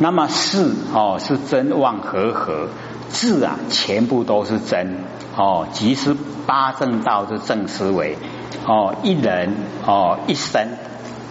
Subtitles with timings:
[0.00, 2.68] 那么四哦是真妄和合，
[3.10, 4.96] 智啊全部都是真
[5.36, 6.14] 哦，即是
[6.46, 8.16] 八正道之正思维
[8.64, 10.68] 哦，一人哦一生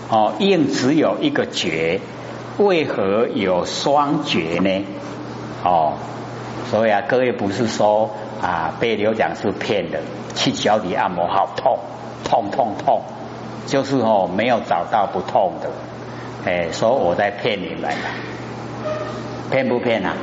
[0.10, 2.02] 哦应只有一个觉，
[2.58, 4.86] 为何有双觉呢？
[5.64, 5.94] 哦，
[6.70, 8.10] 所以啊，各位不是说
[8.42, 10.00] 啊被刘讲是骗的，
[10.36, 11.80] 去脚底按摩好痛
[12.26, 13.02] 痛痛痛，
[13.66, 15.70] 就是哦没有找到不痛的，
[16.46, 17.94] 哎，说我在骗你们。
[19.52, 20.14] 骗不骗啊？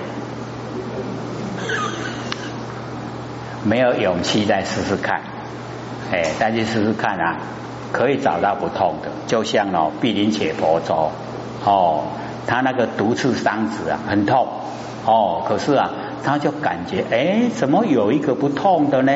[3.64, 5.22] 没有勇气再试试看，
[6.12, 7.38] 哎，再去试试看啊，
[7.92, 9.08] 可以找到不痛的。
[9.26, 11.10] 就像哦，碧林且婆娑
[11.64, 12.04] 哦，
[12.46, 14.46] 他那个毒刺伤子啊，很痛
[15.06, 15.90] 哦，可是啊，
[16.22, 19.12] 他就感觉哎，怎么有一个不痛的呢？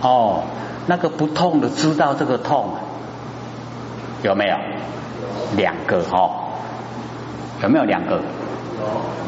[0.00, 0.44] 哦，
[0.86, 2.70] 那个不痛的知道这个痛，
[4.22, 4.56] 有没有？
[5.54, 6.30] 两个哈，
[7.62, 8.20] 有没有两个？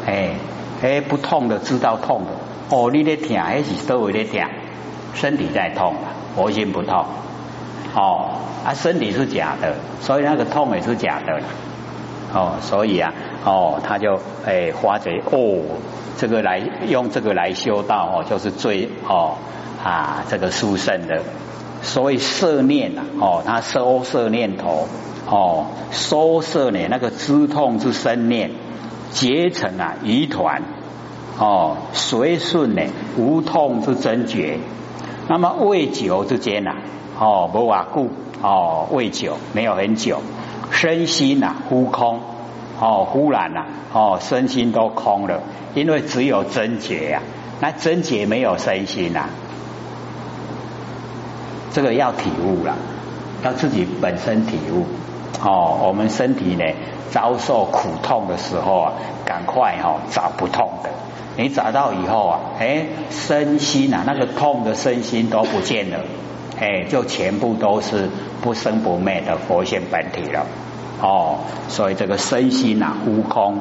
[0.05, 0.35] 哎
[0.81, 2.31] 哎，不痛的知道痛的
[2.75, 4.49] 哦，你的痛还是周围在痛？
[5.13, 5.95] 身体在痛，
[6.35, 7.03] 活心不痛
[7.95, 8.29] 哦
[8.63, 11.41] 啊，身体是假的，所以那个痛也是假的
[12.33, 13.11] 哦，所以啊
[13.43, 15.63] 哦，他就哎发觉哦，
[16.17, 19.35] 这个来用这个来修道哦，就是最哦
[19.83, 21.23] 啊这个殊胜的，
[21.81, 24.87] 所以色念呐哦，他收摄念头
[25.27, 28.51] 哦，收摄呢那个知痛之生念。
[29.11, 30.61] 结成啊疑团。
[31.37, 32.81] 哦随顺呢
[33.15, 34.59] 无痛之真觉，
[35.29, 36.75] 那么未久之间呐
[37.17, 38.09] 哦不瓦固
[38.41, 40.21] 哦未久没有很久，
[40.71, 42.19] 身心呐忽空。
[42.81, 45.41] 哦忽然呐哦身心都空了，
[45.75, 47.21] 因为只有真觉呀，
[47.61, 49.29] 那真觉没有身心呐，
[51.71, 52.75] 这个要体悟了，
[53.43, 54.85] 要自己本身体悟。
[55.41, 56.63] 哦，我们身体呢。
[57.11, 58.93] 遭受苦痛的时候啊，
[59.25, 60.91] 赶快哈找不痛的，
[61.37, 65.97] 你找到以后啊，哎，身心啊那个痛的身心都不见了，
[66.59, 68.07] 哎，就全部都是
[68.43, 70.45] 不生不灭的佛性本体了。
[71.01, 73.57] 哦，所以这个身心啊悟空，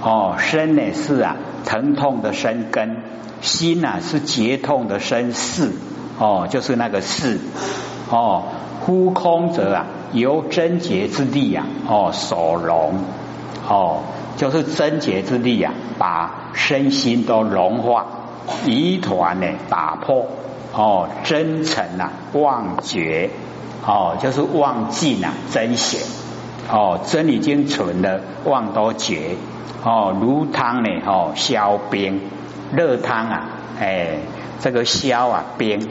[0.00, 1.36] 哦，身呢是啊
[1.66, 3.02] 疼痛的身根，
[3.42, 5.70] 心呐是结痛的身事，
[6.18, 7.38] 哦，就是那个事，
[8.08, 8.44] 哦，
[8.80, 9.86] 忽空则啊。
[10.12, 12.94] 由贞洁之力呀，哦，所融，
[13.68, 14.02] 哦，
[14.36, 18.06] 就是贞洁之力呀，把身心都融化，
[18.64, 20.26] 疑团呢打破，
[20.72, 23.30] 哦，真诚呐忘绝，
[23.86, 26.00] 哦，就是忘记呐真显，
[26.70, 29.36] 哦，真已经存了，忘都绝，
[29.84, 32.20] 哦，如汤呢，哦，消冰，
[32.72, 34.18] 热汤啊，哎，
[34.60, 35.88] 这个消啊冰，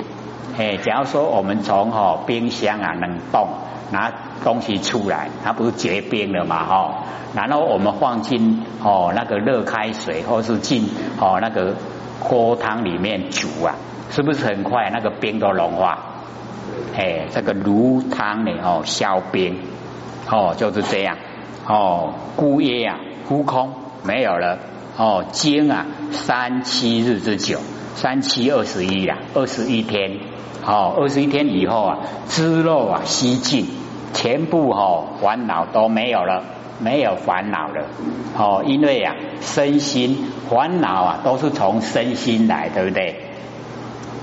[0.58, 3.48] 哎，假如说我们从哦冰箱啊冷冻。
[3.92, 4.12] 拿
[4.44, 6.66] 东西出来，它不是结冰了嘛？
[6.68, 7.04] 哦，
[7.36, 10.90] 然后我们放进哦那个热开水，或是进
[11.20, 11.76] 哦那个
[12.20, 13.76] 锅汤里面煮啊，
[14.10, 16.00] 是不是很快那个冰都融化？
[16.98, 19.60] 哎，这个炉汤呢哦消冰
[20.32, 21.18] 哦就是这样
[21.68, 22.98] 哦孤液啊
[23.30, 23.72] 孤空
[24.04, 24.58] 没有了
[24.98, 27.60] 哦经啊三七日之久，
[27.94, 30.18] 三七二十一呀二十一天
[30.66, 33.68] 哦二十一天以后啊汁肉啊吸尽。
[34.14, 36.42] 全部哦烦恼都没有了，
[36.80, 37.84] 没有烦恼了
[38.38, 43.20] 哦，因为啊身心烦恼啊都是从身心来，对不对？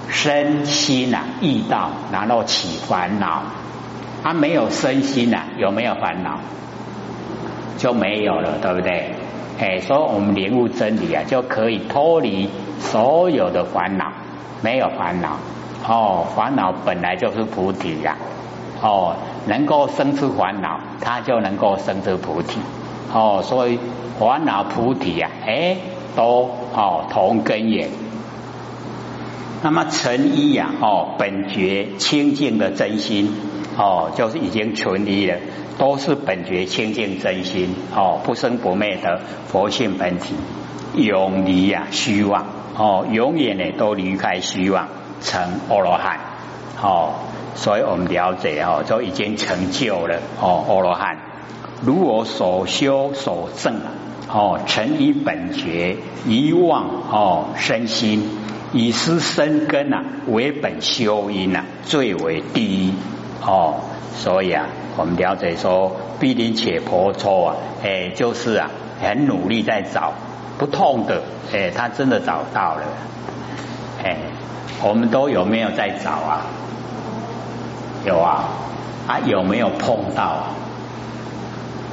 [0.09, 3.43] 身心啊遇到，然后起烦恼，
[4.23, 6.39] 啊没有身心啊有没有烦恼？
[7.77, 9.11] 就没有了，对不对？
[9.61, 12.49] 哎，所以我们领悟真理啊，就可以脱离
[12.79, 14.11] 所有的烦恼，
[14.63, 15.37] 没有烦恼
[15.89, 18.17] 哦，烦恼本来就是菩提呀。
[18.81, 19.15] 哦，
[19.47, 22.59] 能够生出烦恼，他就能够生出菩提。
[23.13, 23.79] 哦，所以
[24.19, 25.77] 烦恼菩提呀，哎，
[26.17, 27.89] 都哦同根源。
[29.63, 33.33] 那么成一呀，哦，本觉清净的真心，
[33.79, 35.37] 哦，就是已经纯一了，
[35.79, 40.35] 都是本觉清净真心，哦，不生不灭的佛性本体，
[40.95, 42.47] 永离呀虚妄，
[42.77, 44.89] 哦，永远呢都离开虚妄，
[45.23, 46.19] 成阿罗汉，
[46.83, 47.15] 哦。
[47.55, 51.19] 所以我们了解哦，就已经成就了哦，阿罗汉。
[51.83, 53.75] 如我所修所证
[54.29, 58.39] 哦，成以本觉，遗忘哦身心，
[58.73, 62.95] 以失生根啊为本修因啊，最为第一
[63.45, 63.81] 哦。
[64.15, 64.67] 所以啊，
[64.97, 68.71] 我们了解说，必定且婆娑啊，哎，就是啊，
[69.03, 70.15] 很努力在找
[70.59, 71.23] 不痛的，
[71.53, 72.83] 哎，他真的找到了。
[74.03, 74.17] 哎，
[74.83, 76.43] 我们都有没有在找啊？
[78.05, 78.45] 有啊，
[79.07, 80.45] 啊有没有碰到？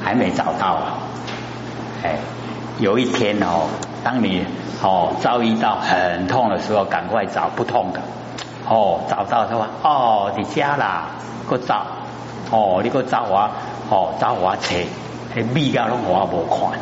[0.02, 0.98] 还没找到啊，
[2.02, 2.16] 哎，
[2.78, 3.68] 有一天哦，
[4.02, 4.44] 当你
[4.82, 8.00] 哦遭遇到很痛的时候，赶快找不痛的
[8.66, 11.04] 哦，找到说哦，你家啦，
[11.48, 11.84] 个找
[12.50, 13.50] 哦，你个找我
[13.90, 14.74] 哦，找我车，
[15.34, 16.80] 那米家拢我无看。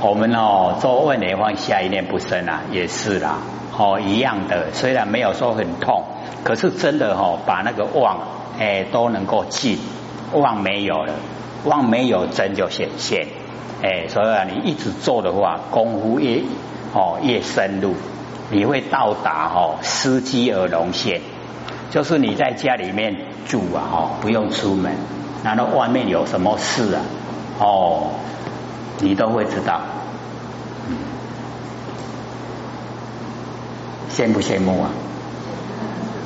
[0.00, 3.38] 我们哦做问莲方下一念不生啊，也是啦，
[3.78, 6.02] 哦一样的，虽然没有说很痛，
[6.42, 8.18] 可是真的哦把那个妄
[8.58, 9.78] 哎都能够尽，
[10.32, 11.14] 妄没有了，
[11.64, 13.28] 妄没有真就显现，
[13.82, 16.42] 哎，所以啊你一直做的话，功夫越
[16.92, 17.94] 哦越深入，
[18.50, 21.20] 你会到达哦司机而龙现，
[21.90, 23.16] 就是你在家里面
[23.46, 24.92] 住啊哦不用出门，
[25.44, 27.02] 然后外面有什么事啊
[27.60, 28.08] 哦。
[29.00, 29.80] 你都会知道，
[34.10, 34.90] 羡不羡慕啊？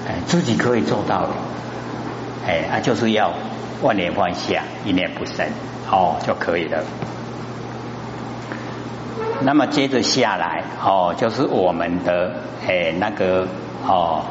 [0.09, 1.29] 哎，自己可以做到的，
[2.47, 3.33] 哎，啊，就是要
[3.83, 5.47] 万念放下，一念不生，
[5.91, 6.83] 哦，就可以了。
[9.43, 12.33] 那么接着下来，哦，就是我们的
[12.67, 13.47] 哎那个
[13.87, 14.23] 哦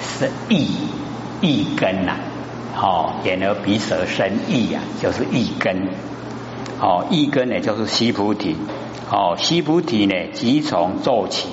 [0.00, 0.68] 是意
[1.40, 2.16] 意根呐，
[2.76, 5.88] 哦，眼耳鼻舌身意呀，就是意根。
[6.80, 8.56] 哦，一根呢就是西菩提，
[9.08, 11.48] 哦，西菩提呢即从做起，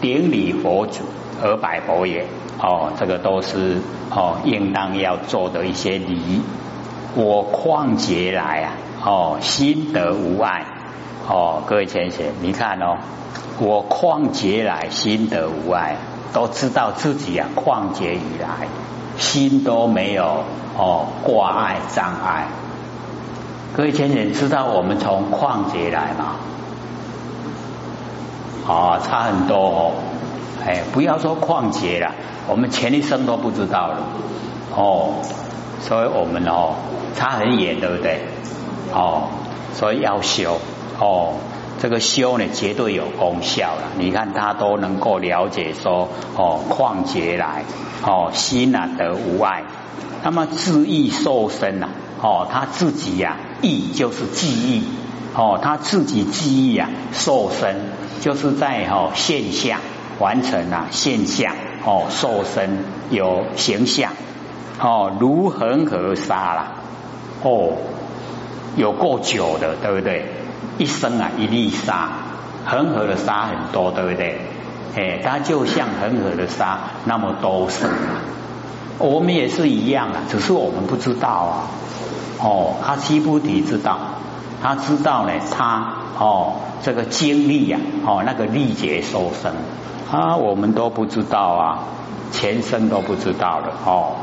[0.00, 1.04] 顶礼佛祖
[1.42, 2.24] 而拜佛也，
[2.60, 3.78] 哦，这个都是
[4.10, 6.42] 哦应当要做的一些礼。
[7.14, 8.72] 我旷劫来啊，
[9.04, 10.64] 哦，心得无碍，
[11.28, 12.98] 哦，各位先生，你看哦，
[13.58, 15.96] 我旷劫来心得无碍，
[16.32, 18.68] 都知道自己啊旷劫以来
[19.16, 20.44] 心都没有
[20.76, 22.46] 哦挂碍障碍。
[23.74, 26.36] 各位先生，知道我们从旷劫来吗？
[28.68, 29.92] 啊，差很多哦。
[30.66, 32.12] 哎，不要说旷劫了，
[32.48, 33.96] 我们前一生都不知道了。
[34.76, 35.14] 哦，
[35.80, 36.74] 所以我们哦
[37.16, 38.20] 差很远，对不对？
[38.92, 39.28] 哦，
[39.72, 40.58] 所以要修。
[41.00, 41.34] 哦，
[41.80, 43.82] 这个修呢，绝对有功效了。
[43.96, 47.64] 你看他都能够了解说，哦，旷劫来，
[48.04, 49.64] 哦，心啊得无碍，
[50.22, 51.88] 那么自意受身呐。
[52.20, 54.82] 哦，他自己呀，意就是记忆。
[55.34, 59.80] 哦，他自己记忆啊，受身就是在哦现象
[60.18, 61.54] 完成了现象。
[61.84, 64.12] 哦，受身有形象。
[64.80, 66.72] 哦，如恒河沙啦。
[67.42, 67.72] 哦，
[68.76, 70.26] 有够久的，对不对？
[70.76, 72.10] 一生啊，一粒沙，
[72.66, 74.40] 恒河的沙很多，对不对？
[74.96, 77.88] 哎，它就像恒河的沙那么多生。
[78.98, 81.54] 我们也是一样啊，只是我们不知道啊。
[82.40, 83.98] 哦，阿西菩提知道，
[84.62, 89.52] 他知道呢，他哦这个经历呀，哦那个历劫受生
[90.10, 91.78] 啊，我们都不知道啊，
[92.32, 94.16] 前生都不知道了哦。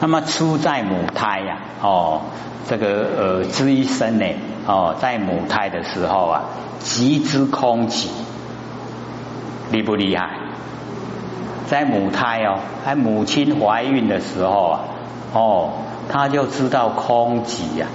[0.00, 2.22] 那么出在母胎呀，哦
[2.68, 2.86] 这个
[3.16, 4.26] 呃这一生呢，
[4.66, 6.42] 哦在母胎的时候啊，
[6.80, 8.08] 极之空寂，
[9.70, 10.30] 厉不厉害？
[11.68, 14.80] 在母胎哦，在母亲怀孕的时候啊，
[15.32, 15.70] 哦。
[16.08, 17.86] 他就知道空寂呀，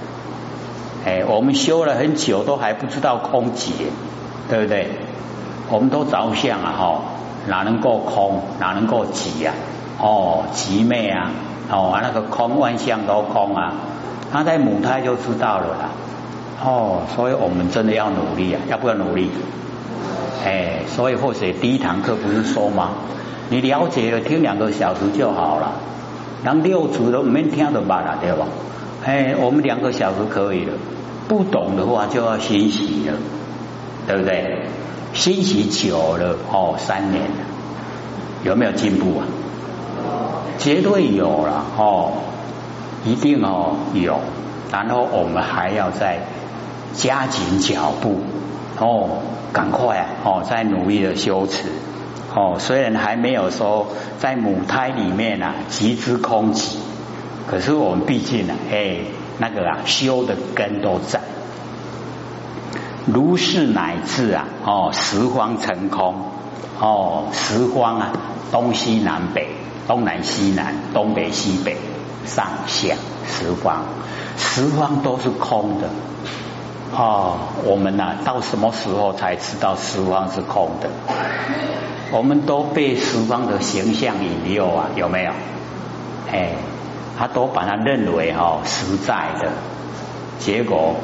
[1.08, 3.70] 哎，我们修了很久都还不知道空寂，
[4.50, 4.90] 对不对？
[5.70, 7.00] 我们都着相啊，哈，
[7.46, 9.54] 哪能够空，哪能够寂呀？
[9.98, 11.30] 哦，寂灭啊，
[11.70, 13.72] 哦，那个空万象都空啊，
[14.30, 15.90] 他在母胎就知道了啦。
[16.62, 19.30] 哦，所以我们真的要努力啊，要不要努力？
[20.44, 22.90] 哎，所以或许第一堂课不是说吗？
[23.48, 25.72] 你了解了，听两个小时就好了。
[26.44, 28.46] 让六祖都没听得罢了，对吧？
[29.06, 30.74] 哎，我们两个小时可以了。
[31.28, 33.14] 不懂的话就要欣喜了，
[34.06, 34.62] 对不对？
[35.14, 37.44] 欣喜久了哦，三年了，
[38.44, 39.24] 有没有进步啊？
[40.58, 42.12] 绝对有了哦，
[43.04, 44.18] 一定哦有。
[44.70, 46.20] 然后我们还要再
[46.92, 48.20] 加紧脚步
[48.78, 51.68] 哦，赶快啊哦，再努力的修持。
[52.34, 53.86] 哦，虽然还没有说
[54.18, 56.76] 在母胎里面啊，极之空寂，
[57.50, 58.98] 可是我们毕竟呢，哎，
[59.38, 61.20] 那个啊，修的根都在。
[63.06, 66.14] 如是乃至啊，哦，十方成空，
[66.78, 68.12] 哦，十方啊，
[68.52, 69.48] 东西南北，
[69.86, 71.76] 东南西南，东北西北，
[72.26, 72.94] 上下
[73.26, 73.84] 十方，
[74.36, 75.88] 十方都是空的。
[76.92, 80.90] 哦，我们呐，到什么时候才知道十方是空的？
[82.10, 85.32] 我们都被十方的形象引诱啊，有没有？
[86.30, 86.52] 哎，
[87.18, 89.50] 他都把它认为哈实在的，
[90.38, 90.94] 结果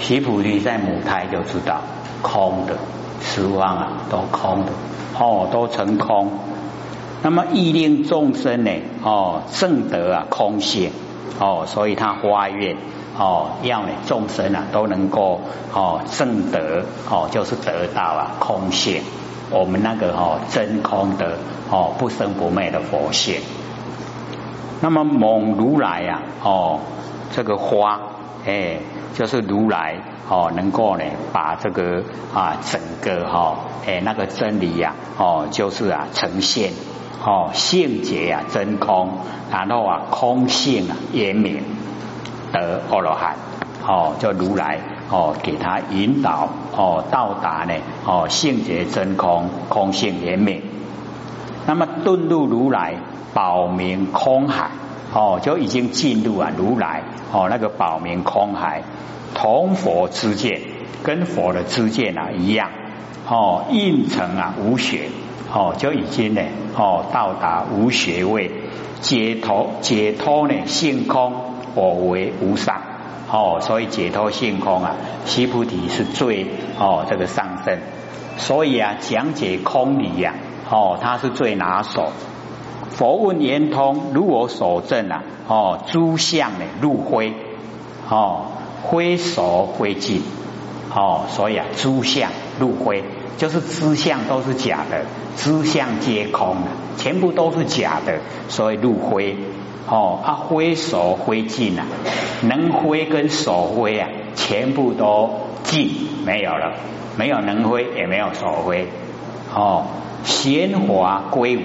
[0.00, 1.80] 须菩提在母胎就知道
[2.20, 2.76] 空的，
[3.22, 4.72] 十方啊都空的，
[5.18, 6.32] 哦都成空。
[7.22, 8.70] 那么意令众生呢，
[9.02, 10.90] 哦正得啊空性，
[11.38, 12.76] 哦所以他发愿，
[13.16, 15.40] 哦，要呢众生啊都能够
[15.72, 19.02] 哦证得哦，就是得到啊空性，
[19.50, 21.38] 我们那个哦真空的
[21.70, 23.40] 哦不生不灭的佛性。
[24.80, 26.80] 那么蒙如来呀哦
[27.32, 28.00] 这个花
[28.46, 28.78] 哎
[29.14, 29.96] 就是如来
[30.28, 32.02] 哦能够呢把这个
[32.34, 33.56] 啊整个哈
[33.86, 36.72] 哎那个真理呀哦就是啊呈现
[37.24, 39.08] 哦性解啊真空，
[39.50, 41.62] 然后啊空性啊圆明。
[42.52, 43.34] 得阿罗汉
[43.86, 44.78] 哦，叫如来
[45.10, 47.74] 哦，给他引导哦，到达呢
[48.06, 50.62] 哦，性觉真空，空性圆明。
[51.66, 52.94] 那么遁入如来
[53.34, 54.70] 宝明空海。
[55.12, 57.02] 哦，就已经进入啊如来。
[57.32, 58.82] 哦那个宝明空海，
[59.34, 60.60] 同佛之见，
[61.02, 62.70] 跟佛的之见啊一样。
[63.28, 65.08] 哦，应成啊无学。
[65.52, 66.42] 哦，就已经呢
[66.76, 68.50] 哦到达无学位，
[69.00, 71.32] 解脱解脱呢性空。
[71.74, 72.82] 我为无上。
[73.30, 76.46] 哦，所以解脱性空啊，西菩提是最
[76.78, 77.78] 哦这个上圣，
[78.36, 80.34] 所以啊讲解空理呀
[80.70, 82.12] 哦，他是最拿手。
[82.90, 87.34] 佛问圆通，如我所证啊哦，诸相呢入灰
[88.08, 88.46] 哦，
[88.82, 90.20] 灰熟灰烬
[90.94, 93.04] 哦，所以啊诸相入灰，
[93.36, 95.04] 就是知相都是假的，
[95.36, 96.56] 知相皆空，
[96.96, 99.36] 全部都是假的，所以入灰。
[99.88, 101.86] 哦，啊，灰手灰烬啊，
[102.42, 105.30] 能灰跟手灰啊，全部都
[105.62, 106.72] 尽没有了，
[107.16, 108.88] 没有能灰，也没有手灰。
[109.54, 109.84] 哦，
[110.26, 111.60] 闲华归五，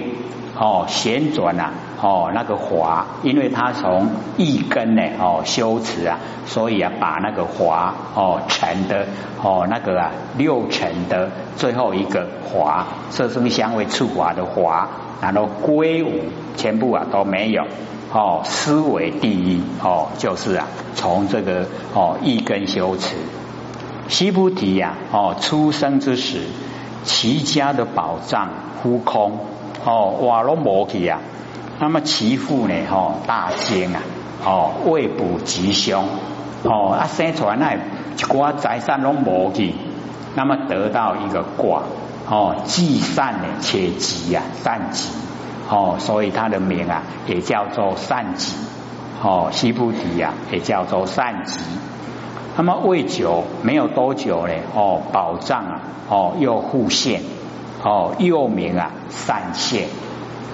[0.56, 9.06] 哦，旋转啊，哦，那个华，因为它从一根呢，哦，修持啊，所以啊，把那个华，哦，成的，
[9.42, 14.88] 哦，那个啊，六成的最后一个华，色声香味触法的华，
[15.20, 16.12] 然后归五，
[16.56, 17.64] 全部啊都没有。
[18.14, 23.16] 哦，思维第一哦，就是啊，从这个哦一根修持，
[24.06, 26.42] 西菩提呀哦，出生之时，
[27.04, 28.48] 其家的宝藏
[28.82, 29.38] 忽空
[29.84, 31.18] 哦，瓦罗摩去啊，
[31.80, 34.00] 那么其父呢哦大惊啊
[34.44, 36.04] 哦，未卜吉凶
[36.62, 37.78] 哦，啊生出来那一
[38.22, 39.74] 寡财产拢无去，
[40.34, 41.82] 那么得到一个卦
[42.28, 45.10] 哦，既善呢且吉呀，善吉。
[45.68, 48.54] 哦，所以他的名啊，也叫做善吉。
[49.22, 51.58] 哦，西菩提呀，也叫做善吉。
[52.56, 57.22] 那么未久，没有多久呢，哦，宝藏啊，哦，又复现。
[57.82, 59.88] 哦，又名啊，善现。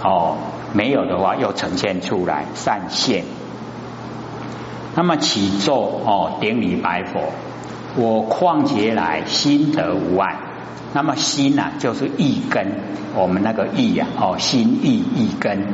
[0.02, 0.37] 哦，
[0.73, 3.25] 没有的话，又呈现出来善现。
[4.95, 7.21] 那么起坐哦，顶礼白佛，
[7.97, 10.37] 我况且来心得无碍。
[10.95, 12.67] 那么心呐，就是一根，
[13.14, 15.67] 我们那个意呀，哦，心意一根，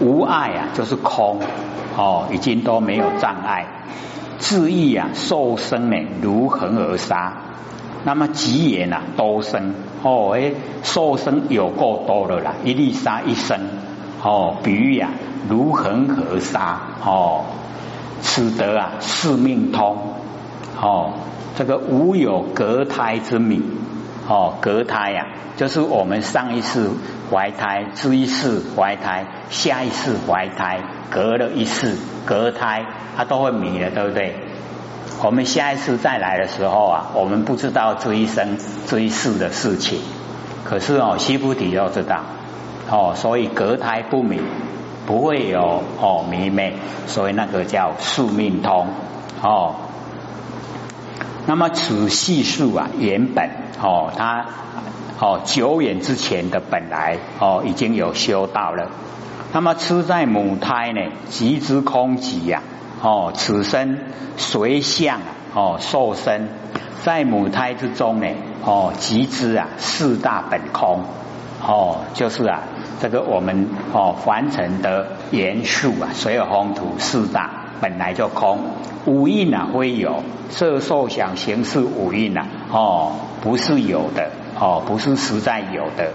[0.00, 1.38] 无碍啊，就是空，
[1.96, 3.66] 哦，已经都没有障碍，
[4.38, 7.34] 自意啊，受生呢，如恒而杀。
[8.04, 13.58] 那么吉言呐，多生，哦，哎，受生有够多的啦，一粒沙一生，
[14.22, 15.10] 哦，比喻啊，
[15.48, 17.44] 如恒而杀，哦，
[18.20, 19.96] 此得啊，四命通，
[20.80, 21.12] 哦，
[21.56, 23.62] 这个无有隔胎之命。
[24.26, 25.26] 哦，隔胎呀，
[25.58, 26.90] 就是我们上一次
[27.34, 32.86] 怀胎，这一次怀胎，下一次怀胎，隔了一世隔胎，
[33.16, 34.36] 它都会迷了，对不对？
[35.20, 39.98] 我们下一次再来的时候啊，我们不知道这一生这一世的事情，
[40.62, 42.20] 可是哦，西菩提要知道
[42.88, 44.40] 哦，所以隔胎不迷，
[45.04, 46.74] 不会有哦迷昧，
[47.08, 48.86] 所以那个叫宿命通
[49.42, 49.74] 哦。
[51.46, 53.50] 那么此系数啊，原本
[53.82, 54.46] 哦，它
[55.20, 58.90] 哦久远之前的本来哦已经有修道了。
[59.52, 62.62] 那么吃在母胎呢，即之空寂呀，
[63.02, 63.98] 哦此生
[64.36, 65.20] 随相
[65.54, 66.48] 哦受身，
[67.02, 68.26] 在母胎之中呢，
[68.64, 71.04] 哦即之啊四大本空
[71.64, 72.62] 哦，就是啊
[73.00, 77.60] 这个我们哦凡尘的元素啊，水有风土四大。
[77.80, 78.60] 本来就空，
[79.04, 86.12] 五蕴啊会有色受想行识五蕴啊，哦，不是有的，哦，不是实在有的，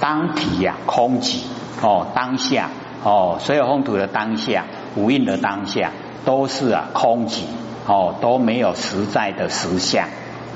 [0.00, 1.42] 当体呀空寂，
[1.82, 2.70] 哦，当下，
[3.02, 4.64] 哦，所有风土的当下，
[4.96, 5.92] 无印的当下，
[6.24, 7.42] 都是啊空寂，
[7.86, 10.08] 哦，都没有实在的实相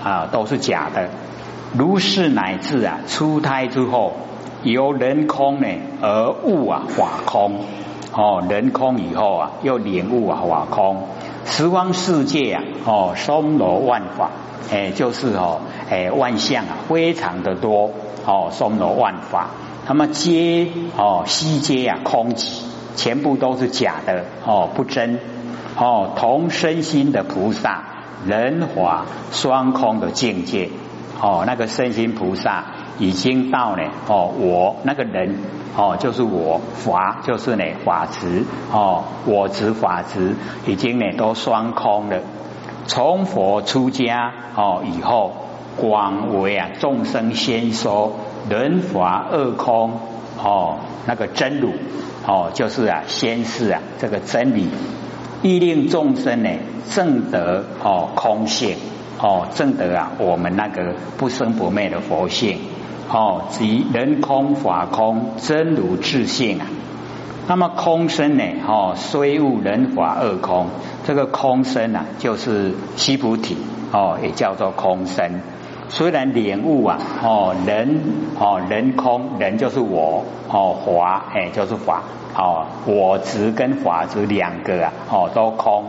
[0.03, 1.09] 啊，都是假的。
[1.73, 4.13] 如是乃至啊出胎之后，
[4.63, 5.69] 由人空呢
[6.03, 7.61] 而物啊法空。
[8.15, 11.09] 哦，人空以后啊，又领悟啊法空，
[11.47, 14.31] 十方世界啊，哦，松罗万法，
[14.73, 15.61] 哎，就是哦，
[15.91, 17.91] 哎，万象啊，非常的多，
[18.25, 19.51] 哦，松罗万法，
[19.87, 22.63] 那么皆哦，悉皆啊空寂，
[22.97, 25.21] 全部都是假的，哦，不真。
[25.77, 27.85] 哦，同身心的菩萨，
[28.27, 30.71] 人法双空的境界。
[31.21, 32.65] 哦，那个身心菩萨
[32.99, 35.37] 已经到了哦，我那个人
[35.77, 40.35] 哦，就是我法，就是呢法执哦，我执法执
[40.67, 42.19] 已经呢都双空了。
[42.87, 45.33] 从佛出家哦以后，
[45.77, 48.17] 广为啊众生先说
[48.49, 50.01] 人法二空
[50.43, 51.71] 哦，那个真如
[52.27, 54.69] 哦，就是啊先是啊这个真理，
[55.43, 56.51] 意令众生呢
[56.91, 58.77] 正得哦空性。
[59.25, 62.59] 哦，正得啊，我们那个不生不灭的佛性，
[63.09, 66.67] 哦，即人空法空真如自性啊。
[67.49, 68.45] 那么空身呢？
[68.67, 70.69] 哦，虽悟人法二空，
[71.05, 73.57] 这个空身啊，就是西菩提
[73.93, 75.41] 哦，也叫做空身。
[75.89, 78.01] 虽然领悟啊，哦，人
[78.39, 82.03] 哦，人空，人就是我哦，法哎，就是法
[82.37, 85.85] 哦，我执跟法执两个啊，哦，都空。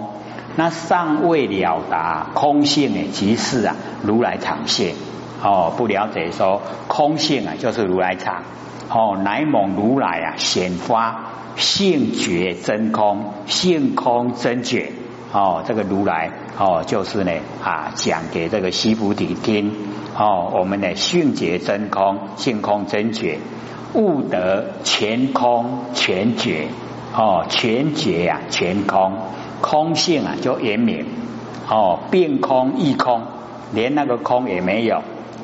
[0.56, 3.10] 那尚未了达空性呢？
[3.12, 4.96] 即是啊，如来常性
[5.44, 8.44] 哦，不了解说空性啊，就是如来常
[8.90, 11.22] 哦，乃蒙如来啊显发
[11.56, 14.92] 性觉真空，性空真觉。
[15.32, 17.32] 哦，这个如来哦，就是呢
[17.64, 19.72] 啊讲给这个西菩提听。
[20.18, 23.40] 哦，我们的性觉真空，性空真觉，
[23.94, 26.68] 悟得全空全觉。
[27.16, 29.14] 哦，全觉呀，全空。
[29.62, 31.06] 空性啊，就圆明。
[31.70, 33.24] 哦，变空亦空，
[33.74, 35.02] 连那个空也没有，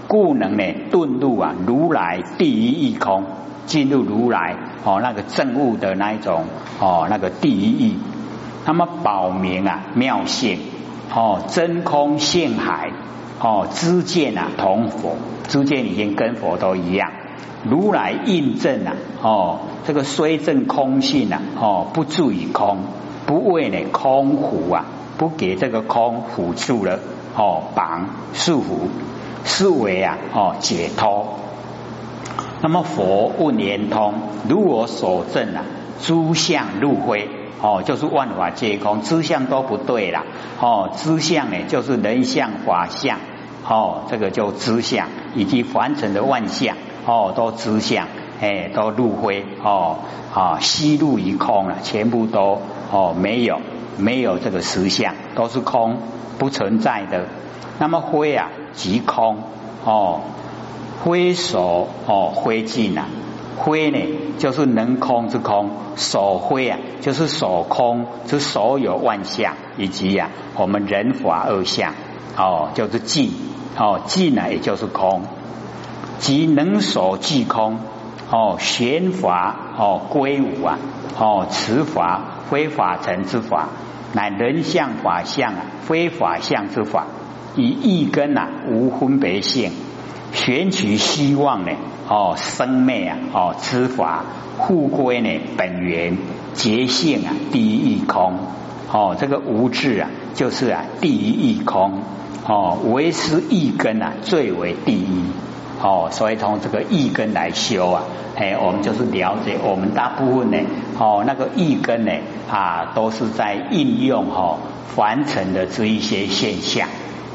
[0.08, 3.24] 故能呢遁入啊如来第一义空，
[3.70, 6.46] 进入如来哦那个正悟的那一种
[6.82, 7.98] 哦那个第一义，
[8.66, 10.60] 那么保明啊妙性
[11.14, 12.92] 哦真空性海
[13.40, 15.16] 哦知见啊同佛，
[15.48, 17.12] 知见已经跟佛都一样，
[17.64, 22.80] 如来印证啊哦这个虽证空性啊哦不注于空。
[23.26, 24.86] 不为呢空苦啊，
[25.20, 26.98] 不给这个空辅助了
[27.38, 28.88] 哦，绑束缚，
[29.46, 31.38] 是为啊哦解脱。
[32.62, 34.14] 那么佛问圆通，
[34.48, 35.64] 如我所证啊，
[36.02, 37.28] 诸相入灰
[37.62, 40.24] 哦，就是万法皆空，诸相都不对了
[40.60, 43.18] 哦，诸相呢就是人相法相
[43.68, 48.08] 哦，这个就诸相以及凡尘的万象哦，都诸相
[48.42, 49.98] 哎，都入灰哦
[50.34, 52.62] 啊，吸入于空了，全部都。
[52.92, 53.62] 哦，没有，
[54.00, 55.98] 没有这个实相，都是空，
[56.40, 57.26] 不存在的。
[57.78, 59.44] 那么灰啊，即空
[59.86, 60.22] 哦，
[61.04, 63.08] 灰所哦，灰烬啊，
[63.58, 64.00] 挥呢
[64.38, 71.94] 就是能空之空，所挥啊就是所空之所有万象，以及呀我们人法二相
[72.38, 73.30] 哦，就是寂
[73.78, 75.24] 哦，寂呢也就是空，
[76.20, 77.80] 即能所即空
[78.30, 80.78] 哦，玄法哦归无啊
[81.18, 82.36] 哦，持法。
[82.50, 83.70] 非法成之法，
[84.14, 87.06] 乃人相法相啊，非法相之法，
[87.56, 89.72] 以一根啊无分别性，
[90.34, 91.72] 选取希望呢，
[92.08, 94.24] 哦生灭啊，哦之法，
[94.58, 96.18] 复归呢本源
[96.56, 98.34] 觉性啊，第一义空，
[98.92, 102.02] 哦这个无字啊，就是啊第一义空，
[102.48, 105.24] 哦唯是一根啊最为第一。
[105.82, 108.04] 哦，所以从这个意根来修啊，
[108.36, 110.58] 哎，我们就是了解，我们大部分呢，
[111.00, 112.12] 哦，那个意根呢，
[112.52, 114.58] 啊，都是在应用哈
[114.94, 116.90] 凡尘的这一些现象，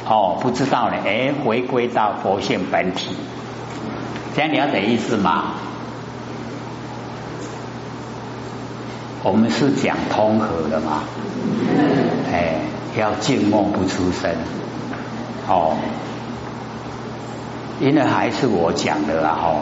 [0.07, 3.17] 哦，不知道呢，哎，回归到佛性本体，
[4.37, 5.55] 这样了解意思吗？
[9.23, 11.03] 我们是讲通和的嘛，
[12.31, 12.57] 哎，
[12.99, 14.31] 要静默不出声，
[15.49, 15.77] 哦。
[17.81, 19.61] 因为还是我讲的啦，吼，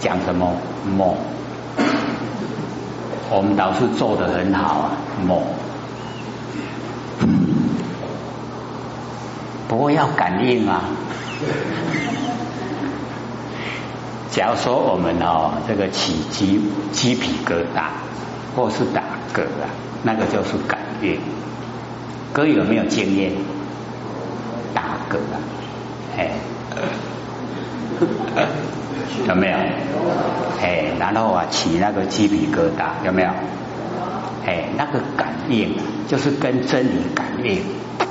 [0.00, 1.16] 讲什么梦？
[3.30, 4.90] 我们导师做的很好啊，
[5.26, 5.40] 梦。
[9.76, 10.82] 不要感应啊。
[14.30, 16.60] 假如说我们哦，这个起鸡
[16.92, 17.90] 鸡皮疙瘩，
[18.54, 19.02] 或是打
[19.34, 19.66] 嗝啊，
[20.04, 21.18] 那个就是感应。
[22.32, 23.32] 哥有没有经验？
[24.72, 25.36] 打嗝啊，
[26.16, 26.30] 哎。
[29.28, 29.56] 有没有？
[30.60, 33.28] 哎，然后啊，起那个鸡皮疙瘩，有没有？
[34.46, 35.76] 哎，那个感应
[36.08, 37.60] 就是跟真理感应，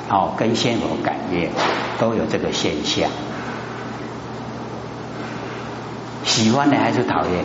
[0.10, 1.50] 哦，跟仙佛感应，
[2.00, 3.10] 都有这个现象。
[6.26, 7.43] 喜欢的还是讨厌？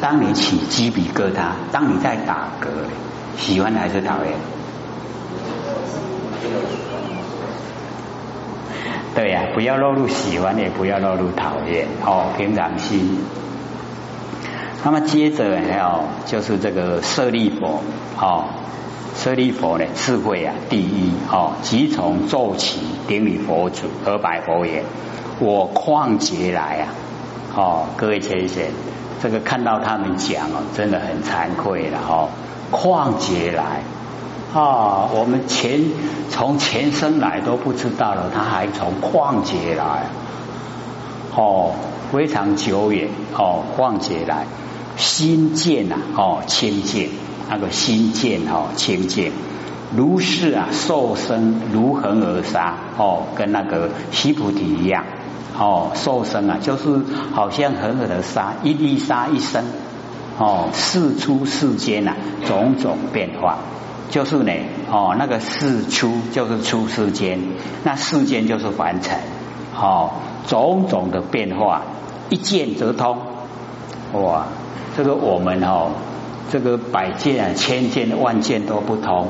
[0.00, 2.68] 当你起鸡皮疙瘩，当你在打嗝，
[3.36, 4.32] 喜欢的还是讨厌？
[9.14, 13.18] 对呀，不要落入喜欢，也不要落入讨厌，哦，平常心。
[14.84, 17.82] 那么接着还有就是这个舍利佛，
[18.20, 18.44] 哦，
[19.18, 22.78] 舍利佛呢，智慧啊第一哦，即从奏起，
[23.08, 24.84] 顶礼佛祖，而白佛言：
[25.40, 26.86] 我旷劫来啊！
[27.56, 28.62] 哦，各位先生，
[29.20, 32.28] 这个看到他们讲哦，真的很惭愧了哦。
[32.70, 33.82] 旷劫来
[34.54, 35.80] 啊，我们前
[36.30, 40.06] 从前生来都不知道了，他还从旷劫来
[41.34, 41.72] 哦，
[42.12, 44.46] 非常久远哦，旷劫来
[44.96, 47.10] 心见呐哦，清净
[47.48, 49.32] 那个心见哦，清净
[49.96, 55.04] 如是啊，受生如恒而杀哦，跟那个西菩提一样
[55.58, 59.64] 哦，受生啊，就是好像恒河的沙，一粒沙一生。
[60.40, 62.14] 哦，世出世间呐，
[62.46, 63.58] 种种变化，
[64.08, 64.52] 就是呢，
[64.88, 67.40] 哦，那个世出就是出世间，
[67.82, 69.18] 那世间就是凡尘，
[69.76, 70.10] 哦，
[70.46, 71.82] 种种的变化，
[72.30, 73.18] 一见则通，
[74.12, 74.46] 哇，
[74.96, 75.90] 这个我们哦，
[76.50, 79.28] 这个百件啊，千件万件都不通，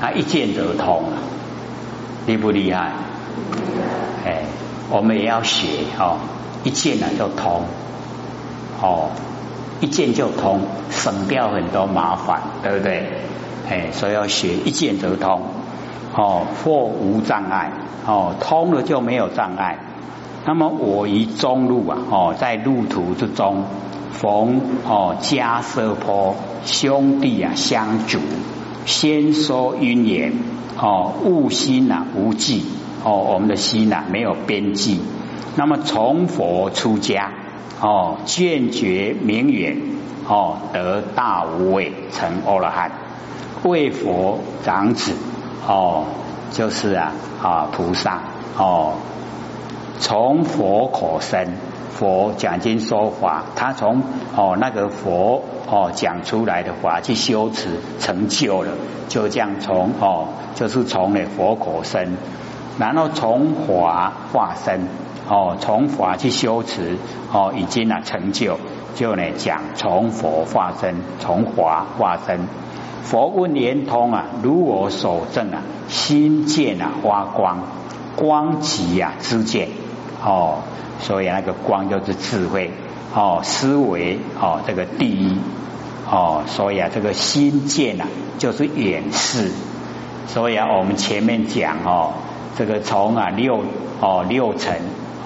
[0.00, 1.04] 他一见则通，
[2.26, 2.92] 厉不厉害？
[4.24, 4.42] 哎，
[4.90, 5.66] 我们也要学
[5.98, 6.18] 哦，
[6.64, 7.62] 一见呢就通，
[8.82, 9.10] 哦。
[9.80, 13.06] 一见就通，省掉很多麻烦，对不对？
[13.70, 15.40] 哎，所以要学一见则通，
[16.16, 17.70] 哦，或无障碍，
[18.04, 19.78] 哦，通了就没有障碍。
[20.44, 23.66] 那么我于中路啊，哦，在路途之中
[24.12, 28.18] 逢哦迦奢坡兄弟啊相助，
[28.86, 30.32] 先说因言，
[30.78, 32.64] 哦，悟心呐无忌，
[33.04, 35.00] 哦，我们的心呐没有边际。
[35.56, 37.32] 那么从佛出家。
[37.80, 39.76] 哦，见觉明远，
[40.26, 42.90] 哦，得大无畏，成阿罗汉，
[43.62, 45.12] 为佛长子，
[45.64, 46.06] 哦，
[46.50, 48.20] 就是啊啊菩萨，
[48.56, 48.94] 哦，
[50.00, 51.52] 从佛口生，
[51.98, 54.02] 佛讲经说法，他从
[54.36, 58.70] 哦那个佛哦讲出来的话去修持成就了，
[59.08, 62.16] 就这样从哦就是从那佛口生，
[62.78, 64.86] 然后从华化身。
[65.30, 66.96] 哦，从法去修持，
[67.30, 68.56] 哦，已经啊成就，
[68.94, 72.40] 就呢讲从佛化身，从华化身。
[73.02, 77.58] 佛问圆通啊，如我所证啊，心见啊发光，
[78.16, 79.68] 光极啊知见，
[80.24, 80.58] 哦，
[81.00, 82.72] 所以那个光就是智慧，
[83.14, 85.38] 哦，思维哦这个第一，
[86.10, 88.06] 哦，所以啊这个心见啊
[88.38, 89.50] 就是远视，
[90.26, 92.12] 所以啊我们前面讲哦，
[92.56, 93.64] 这个从啊六
[94.00, 94.74] 哦六层。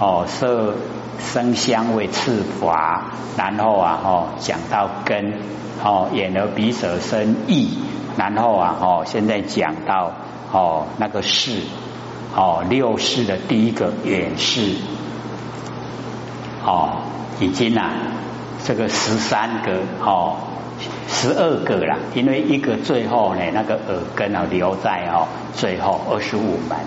[0.01, 0.75] 哦，色
[1.21, 5.35] 声香味次法，然后啊，哦，讲到根，
[5.85, 7.79] 哦，眼耳鼻舌身意，
[8.17, 10.11] 然后啊，哦，现在讲到
[10.51, 11.61] 哦那个视，
[12.35, 14.77] 哦六世的第一个远世，
[16.65, 17.03] 哦，
[17.41, 17.91] 已经啊
[18.65, 20.37] 这个十三个哦
[21.09, 26.79] 十二个了，因为一个最后呢那个耳根啊留在哦最后二十五门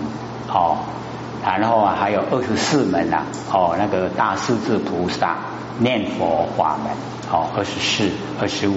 [0.48, 0.78] 哦。
[1.44, 5.36] 然后啊，还有二十四门呐，哦，那个大势至菩萨
[5.78, 6.90] 念佛法门，
[7.30, 8.74] 哦，二十四、二十五，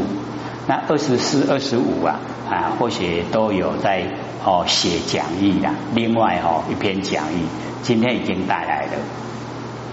[0.67, 4.03] 那二十四、二十五啊，啊，或许都有在
[4.43, 5.69] 哦写讲义的。
[5.93, 7.45] 另外哦，一篇讲义
[7.81, 8.91] 今天已经带来了，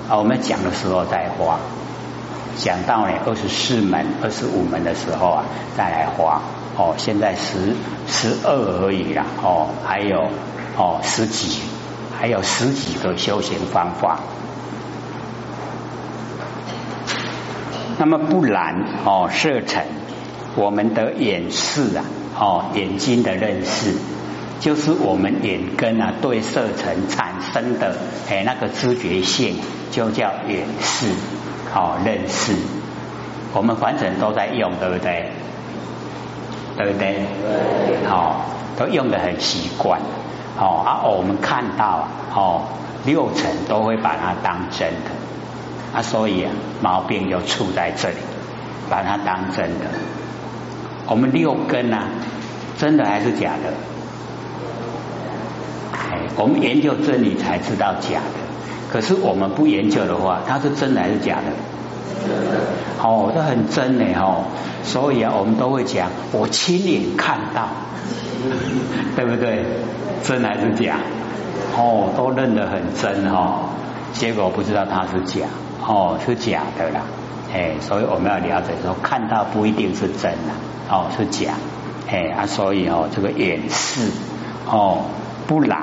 [0.08, 1.58] 啊，我们讲的时候再画，
[2.56, 5.44] 讲到呢二十四门、二十五门的时候啊，
[5.76, 6.42] 再来画。
[6.76, 7.74] 哦，现在十
[8.06, 10.28] 十二而已啦，哦，还有
[10.76, 11.60] 哦十几。
[12.18, 14.20] 还有十几个修行方法，
[17.98, 19.84] 那么不然哦，色尘，
[20.54, 22.04] 我们的眼视啊，
[22.38, 23.94] 哦，眼睛的认识，
[24.58, 27.96] 就是我们眼根啊对色尘产生的
[28.28, 29.56] 哎那个知觉性，
[29.90, 31.06] 就叫眼视，
[31.74, 32.54] 哦，认识。
[33.52, 35.30] 我们凡尘都在用，对不对？
[36.76, 37.26] 对不对？
[38.06, 38.44] 好，
[38.76, 40.00] 都用的很习惯。
[40.58, 42.62] 哦啊，我们看到啊哦，
[43.04, 45.10] 六层都会把它当真的
[45.94, 48.16] 啊，所以啊，毛病就出在这里，
[48.88, 49.84] 把它当真的。
[51.06, 52.08] 我们六根啊，
[52.78, 53.72] 真的还是假的？
[56.36, 58.46] 我们研究真理才知道假的。
[58.92, 61.52] 可是我们不研究的话，它是真的还是假的？
[63.02, 64.44] 哦，都很真呢哦，
[64.82, 67.68] 所以啊，我们都会讲，我亲眼看到，
[69.14, 69.64] 对不对？
[70.24, 70.96] 真还是假？
[71.76, 73.68] 哦，都认得很真哈，
[74.12, 75.46] 结果不知道它是假，
[75.86, 77.02] 哦，是假的啦，
[77.54, 80.54] 哎，所以我们要了解说，看到不一定是真的，
[80.90, 81.52] 哦，是假，
[82.08, 84.10] 哎啊，所以哦，这个眼视
[84.68, 85.04] 哦
[85.46, 85.82] 不染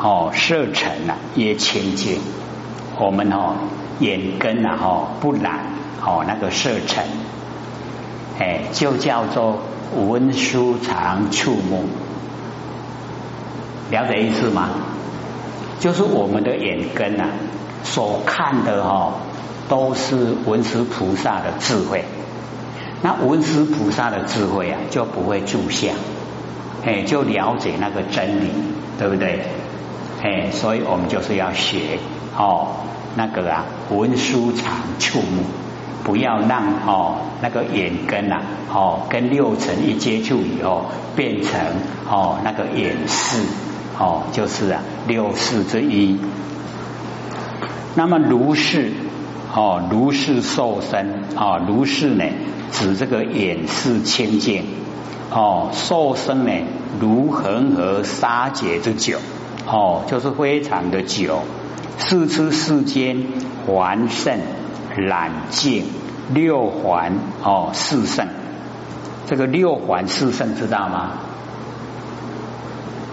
[0.00, 2.20] 哦色尘啊也清净，
[2.98, 3.54] 我们哦
[3.98, 5.66] 眼根啊哦不染
[6.04, 7.04] 哦那个色尘，
[8.38, 9.58] 哎，就叫做
[10.06, 11.84] 文殊常触目，
[13.90, 14.68] 了解意思吗？
[15.80, 17.28] 就是我们的眼根啊，
[17.82, 19.14] 所看的哈，
[19.68, 22.04] 都是文殊菩萨的智慧。
[23.02, 25.94] 那文殊菩萨的智慧啊，就不会住相，
[26.84, 28.50] 哎，就了解那个真理，
[28.98, 29.40] 对不对？
[30.22, 31.98] 哎，所以我们就是要学
[32.36, 32.68] 哦，
[33.16, 35.42] 那个啊，文殊常触目，
[36.04, 41.58] 不要让哦那个眼根啊，哦跟六尘一接触以后，变成
[42.08, 43.42] 哦那个眼视，
[43.98, 46.18] 哦就是啊六视之一。
[47.94, 48.92] 那么如是
[49.54, 52.24] 哦如是受身啊如是呢？
[52.72, 54.64] 指这个眼视清净
[55.30, 56.52] 哦，受生呢
[57.00, 59.18] 如恒河沙劫之久
[59.66, 61.40] 哦，就是非常的久。
[61.98, 63.26] 四出世间
[63.66, 64.38] 还胜
[64.96, 65.84] 染净
[66.32, 68.28] 六环哦四圣，
[69.26, 71.12] 这个六环四圣知道吗？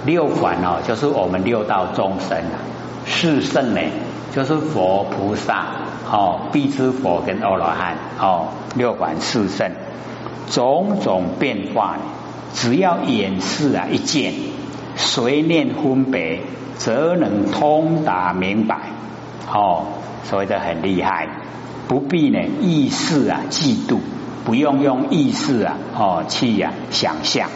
[0.06, 2.60] 六环哦，就是我们六道众生啊。
[3.06, 3.82] 四圣呢，
[4.34, 5.66] 就是佛菩萨
[6.10, 8.48] 哦，必知佛跟阿罗汉哦。
[8.76, 9.72] 六环四圣，
[10.50, 11.98] 种种变化，
[12.54, 14.34] 只要眼视啊一见，
[14.96, 16.42] 随念分别，
[16.78, 18.78] 则能通达明白。
[19.52, 19.86] 哦，
[20.24, 21.28] 所以这很厉害，
[21.88, 24.00] 不必呢意识啊嫉妒，
[24.46, 27.50] 不用用意识啊哦去呀想象。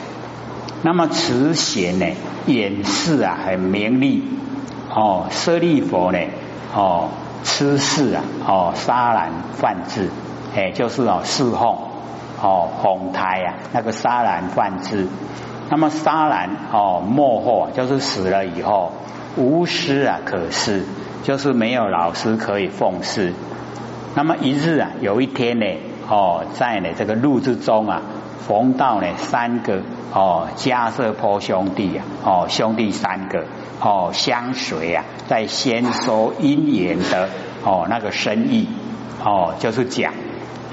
[0.84, 2.06] 那么此显呢
[2.46, 4.24] 眼视啊很明利。
[4.94, 6.20] 哦，舍利佛呢
[6.76, 7.10] 哦
[7.44, 10.10] 吃事啊哦沙兰泛智。
[10.56, 11.78] 哎，就是哦，侍奉
[12.42, 15.08] 哦，红胎呀，那个沙兰梵志。
[15.70, 18.92] 那么沙兰哦，末后就是死了以后，
[19.38, 20.84] 无师啊可师，
[21.24, 23.34] 就是没有老师可以奉事。
[24.16, 25.66] 那么一日啊，有一天呢，
[26.10, 28.02] 哦，在呢这个路之中啊，
[28.46, 29.82] 逢到呢三个
[30.14, 33.46] 哦迦瑟坡兄弟啊，哦兄弟三个
[33.80, 37.30] 哦相随啊，在先说因缘的
[37.64, 38.68] 哦那个深意
[39.24, 40.12] 哦，就是讲。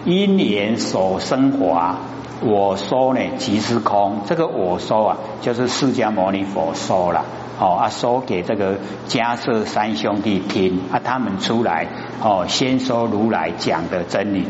[0.08, 1.96] 因缘所生华，
[2.40, 4.22] 我说呢即是空。
[4.24, 7.26] 这个我说啊，就是释迦牟尼佛说了
[7.60, 11.88] 哦，啊说给这个迦叶三兄弟听啊，他们出来
[12.22, 14.44] 哦，先说如来讲的真理。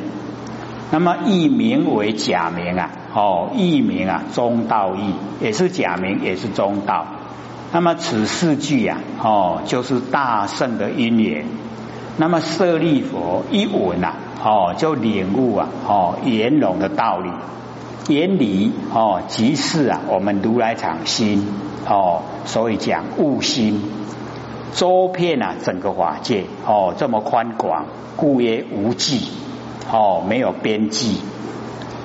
[0.93, 7.05] 那么译名为假名啊，哦译名啊中道义，也是假名，也是中道。
[7.73, 11.47] 那么此四句啊，哦就是大圣的因缘。
[12.17, 14.15] 那么舍利佛一闻呐。
[14.49, 17.29] 哦，就领悟啊，哦，圆融的道理，
[18.09, 21.47] 原理哦，即是啊，我们如来藏心
[21.87, 23.83] 哦，所以讲悟心，
[24.73, 27.85] 周遍啊整个法界哦，这么宽广，
[28.17, 29.29] 故曰无际
[29.93, 31.21] 哦，没有边际。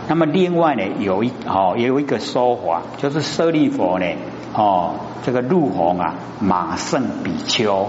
[0.09, 4.05] 那么另外呢，有一哦，也有一个说法，就是舍利佛呢，
[4.53, 7.87] 哦，这个入红啊，马胜比丘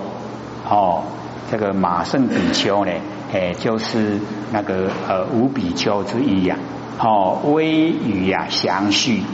[0.71, 1.03] 哦，
[1.51, 2.93] 这个马胜比丘呢。
[3.35, 4.21] 哎，就是
[4.53, 6.57] 那个呃五比丘之一呀，
[7.01, 9.25] 哦，微语呀详叙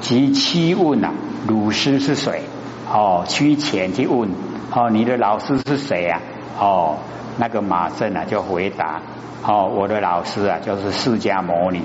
[0.00, 1.12] 及七问啊，
[1.46, 2.44] 鲁师是谁？
[2.90, 4.30] 哦，趋前去问，
[4.74, 6.22] 哦，你的老师是谁呀？
[6.58, 6.96] 哦，
[7.36, 9.02] 那个马胜啊就回答，
[9.46, 11.82] 哦，我的老师啊就是释迦牟尼。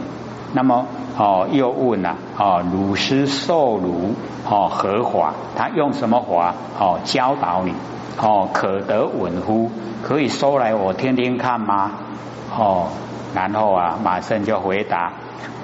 [0.54, 0.86] 那么
[1.18, 4.16] 哦又问了，哦，鲁师受儒
[4.50, 5.34] 哦何法？
[5.56, 7.74] 他用什么法哦教导你？
[8.20, 9.70] 哦，可得稳乎？
[10.02, 11.92] 可以说来我听听看吗？
[12.58, 12.88] 哦，
[13.36, 15.14] 然后啊，马上就回答：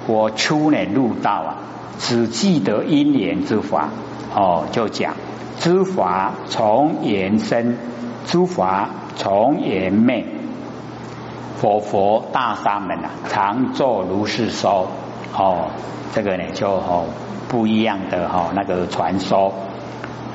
[0.06, 1.56] 我初年入道啊，
[1.98, 3.88] 只记得因缘之法。
[4.36, 5.14] 哦，就讲
[5.60, 7.76] 诸法从缘生，
[8.26, 10.26] 诸法从缘灭。
[11.64, 14.86] 佛佛大沙门啊，常作如是说。
[15.34, 15.70] 哦，
[16.12, 17.06] 这个呢就哦
[17.48, 19.54] 不一样的哈那个传说。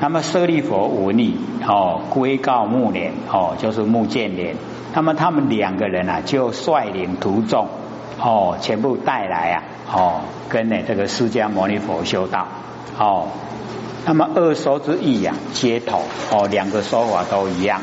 [0.00, 4.56] 那么舍利佛无逆哦，归告目连哦，就是目犍连。
[4.92, 7.68] 那么他们两个人啊，就率领徒众
[8.20, 9.62] 哦，全部带来啊
[9.94, 12.48] 哦，跟呢这个释迦牟尼佛修道
[12.98, 13.28] 哦。
[14.04, 17.80] 那么二说之意呀，接头哦，两个说法都一样。